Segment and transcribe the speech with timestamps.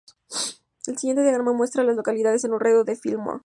[0.87, 3.39] El siguiente diagrama muestra a las localidades en un radio de de Fillmore.